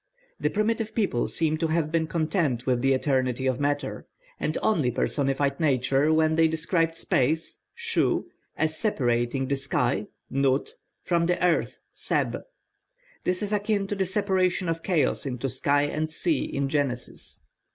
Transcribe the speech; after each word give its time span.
The 0.39 0.49
primitive 0.49 0.95
people 0.95 1.27
seem 1.27 1.57
to 1.59 1.67
have 1.67 1.91
been 1.91 2.07
content 2.07 2.65
with 2.65 2.81
the 2.81 2.93
eternity 2.95 3.45
of 3.45 3.59
matter, 3.59 4.07
and 4.39 4.57
only 4.63 4.89
personified 4.89 5.59
nature 5.59 6.11
when 6.11 6.33
they 6.33 6.47
described 6.47 6.95
space 6.95 7.59
(Shu) 7.75 8.25
as 8.57 8.75
separating 8.75 9.47
the 9.47 9.55
sky 9.55 10.07
(Nut) 10.27 10.73
from 11.03 11.27
the 11.27 11.37
earth 11.45 11.81
(Seb). 11.93 12.41
This 13.25 13.43
is 13.43 13.53
akin 13.53 13.85
to 13.85 13.95
the 13.95 14.07
separation 14.07 14.69
of 14.69 14.81
chaos 14.81 15.27
into 15.27 15.47
sky 15.47 15.83
and 15.83 16.09
sea 16.09 16.45
in 16.45 16.67
Genesis. 16.67 17.41